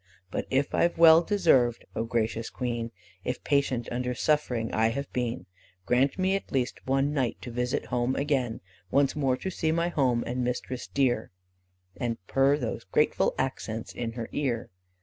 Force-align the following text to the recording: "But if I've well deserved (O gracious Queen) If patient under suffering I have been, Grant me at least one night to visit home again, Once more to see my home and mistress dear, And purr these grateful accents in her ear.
"But 0.31 0.47
if 0.49 0.73
I've 0.73 0.97
well 0.97 1.21
deserved 1.21 1.85
(O 1.95 2.05
gracious 2.05 2.49
Queen) 2.49 2.89
If 3.23 3.43
patient 3.43 3.87
under 3.91 4.15
suffering 4.15 4.73
I 4.73 4.87
have 4.87 5.13
been, 5.13 5.45
Grant 5.85 6.17
me 6.17 6.35
at 6.35 6.51
least 6.51 6.83
one 6.87 7.13
night 7.13 7.37
to 7.43 7.51
visit 7.51 7.85
home 7.93 8.15
again, 8.15 8.61
Once 8.89 9.15
more 9.15 9.37
to 9.37 9.51
see 9.51 9.71
my 9.71 9.89
home 9.89 10.23
and 10.25 10.43
mistress 10.43 10.87
dear, 10.87 11.29
And 11.95 12.17
purr 12.25 12.57
these 12.57 12.83
grateful 12.83 13.35
accents 13.37 13.93
in 13.93 14.13
her 14.13 14.27
ear. 14.31 14.71